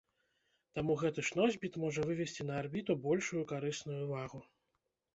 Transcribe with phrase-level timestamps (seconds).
[0.79, 4.47] Таму гэты ж носьбіт можа вывесці на арбіту большую карысную вагу.